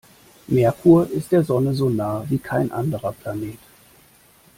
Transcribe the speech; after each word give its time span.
Merkur 0.47 1.07
ist 1.11 1.31
der 1.31 1.43
Sonne 1.43 1.75
so 1.75 1.87
nah 1.87 2.25
wie 2.27 2.39
kein 2.39 2.71
anderer 2.71 3.11
Planet. 3.11 3.59